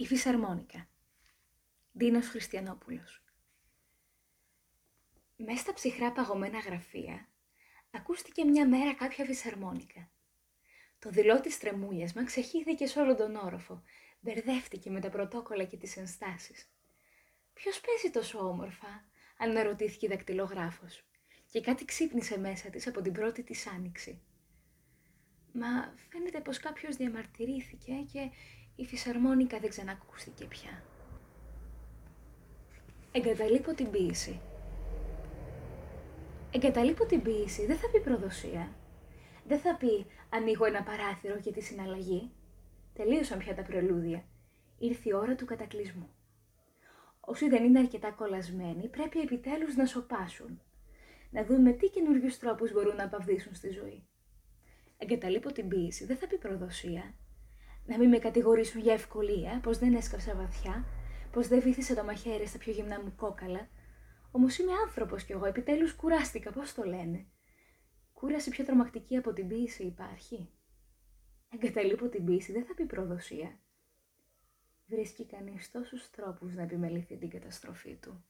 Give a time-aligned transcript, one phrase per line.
[0.00, 0.88] Η φυσαρμόνικα.
[1.92, 3.22] Δίνος Χριστιανόπουλος.
[5.36, 7.28] Μέσα στα ψυχρά παγωμένα γραφεία,
[7.90, 10.10] ακούστηκε μια μέρα κάποια φυσαρμόνικα.
[10.98, 13.82] Το δηλό της τρεμούλιασμα ξεχύθηκε σε όλο τον όροφο,
[14.20, 16.70] μπερδεύτηκε με τα πρωτόκολλα και τις ενστάσεις.
[17.52, 19.04] «Ποιος παίζει τόσο όμορφα»,
[19.38, 21.04] αναρωτήθηκε η δακτυλογράφος,
[21.50, 24.22] και κάτι ξύπνησε μέσα της από την πρώτη της άνοιξη.
[25.52, 28.30] Μα φαίνεται πως κάποιος διαμαρτυρήθηκε και
[28.80, 30.82] η φυσαρμόνικα δεν ξανακούστηκε πια.
[33.12, 34.40] Εγκαταλείπω την ποίηση.
[36.50, 38.74] Εγκαταλείπω την ποίηση δεν θα πει προδοσία.
[39.46, 42.30] Δεν θα πει ανοίγω ένα παράθυρο για τη συναλλαγή.
[42.92, 44.24] Τελείωσαν πια τα πρελούδια.
[44.78, 46.08] Ήρθε η ώρα του κατακλυσμού.
[47.20, 50.60] Όσοι δεν είναι αρκετά κολλασμένοι πρέπει επιτέλους να σοπάσουν.
[51.30, 54.06] Να δούμε τι καινούριους τρόπους μπορούν να απαυδίσουν στη ζωή.
[54.98, 57.14] Εγκαταλείπω την ποίηση δεν θα πει προδοσία.
[57.90, 60.84] Να μην με κατηγορήσουν για ευκολία, πως δεν έσκαψα βαθιά,
[61.32, 63.68] πως δεν βήθησα το μαχαίρι στα πιο γυμνά μου κόκαλα.
[64.30, 67.26] Όμως είμαι άνθρωπος κι εγώ, επιτέλους κουράστηκα, πώς το λένε.
[68.12, 70.48] Κούραση πιο τρομακτική από την ποίηση υπάρχει.
[71.48, 73.58] Εγκαταλείπω την ποίηση, δεν θα πει προδοσία.
[74.86, 78.24] Βρίσκει κανείς τόσους τρόπους να επιμεληθεί την καταστροφή του.